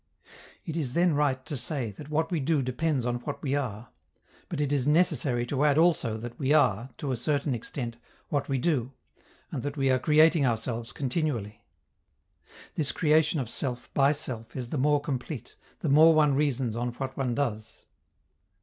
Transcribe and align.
It 0.65 0.75
is 0.75 0.93
then 0.93 1.13
right 1.13 1.45
to 1.45 1.55
say 1.55 1.91
that 1.91 2.09
what 2.09 2.31
we 2.31 2.39
do 2.39 2.63
depends 2.63 3.05
on 3.05 3.17
what 3.17 3.39
we 3.43 3.53
are; 3.53 3.89
but 4.49 4.59
it 4.59 4.73
is 4.73 4.87
necessary 4.87 5.45
to 5.45 5.63
add 5.63 5.77
also 5.77 6.17
that 6.17 6.39
we 6.39 6.53
are, 6.53 6.89
to 6.97 7.11
a 7.11 7.15
certain 7.15 7.53
extent, 7.53 7.97
what 8.29 8.49
we 8.49 8.57
do, 8.57 8.93
and 9.51 9.61
that 9.61 9.77
we 9.77 9.91
are 9.91 9.99
creating 9.99 10.43
ourselves 10.43 10.91
continually. 10.91 11.63
This 12.73 12.91
creation 12.91 13.39
of 13.39 13.47
self 13.47 13.93
by 13.93 14.11
self 14.11 14.55
is 14.55 14.69
the 14.71 14.79
more 14.79 15.01
complete, 15.01 15.55
the 15.81 15.87
more 15.89 16.15
one 16.15 16.33
reasons 16.33 16.75
on 16.75 16.93
what 16.93 17.15
one 17.15 17.35
does. 17.35 17.83